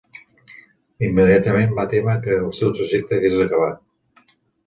[1.07, 4.35] Immediatament va témer que el seu trajecte hagués acabat.